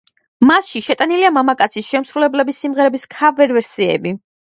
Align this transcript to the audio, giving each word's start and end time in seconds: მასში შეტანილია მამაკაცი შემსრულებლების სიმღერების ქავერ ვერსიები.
მასში 0.51 0.79
შეტანილია 0.85 1.29
მამაკაცი 1.35 1.83
შემსრულებლების 1.87 2.63
სიმღერების 2.65 3.05
ქავერ 3.17 3.55
ვერსიები. 3.59 4.15